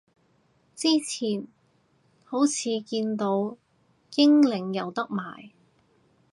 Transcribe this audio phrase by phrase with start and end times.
[0.75, 1.45] 之前
[2.25, 3.55] 好似見到
[4.15, 5.51] 英領有得賣